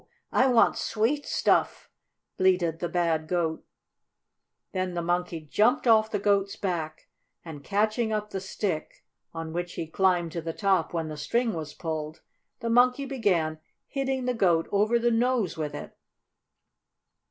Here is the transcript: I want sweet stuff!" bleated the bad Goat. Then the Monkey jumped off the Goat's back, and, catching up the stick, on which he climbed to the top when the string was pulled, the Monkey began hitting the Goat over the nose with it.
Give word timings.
I 0.31 0.47
want 0.47 0.77
sweet 0.77 1.27
stuff!" 1.27 1.87
bleated 2.35 2.79
the 2.79 2.89
bad 2.89 3.27
Goat. 3.27 3.63
Then 4.71 4.95
the 4.95 5.01
Monkey 5.03 5.41
jumped 5.41 5.85
off 5.85 6.09
the 6.09 6.17
Goat's 6.17 6.55
back, 6.55 7.07
and, 7.45 7.63
catching 7.63 8.11
up 8.11 8.31
the 8.31 8.39
stick, 8.41 9.05
on 9.31 9.53
which 9.53 9.73
he 9.73 9.85
climbed 9.85 10.31
to 10.31 10.41
the 10.41 10.53
top 10.53 10.91
when 10.91 11.07
the 11.09 11.17
string 11.17 11.53
was 11.53 11.75
pulled, 11.75 12.21
the 12.61 12.69
Monkey 12.71 13.05
began 13.05 13.59
hitting 13.85 14.25
the 14.25 14.33
Goat 14.33 14.67
over 14.71 14.97
the 14.97 15.11
nose 15.11 15.55
with 15.55 15.75
it. 15.75 15.95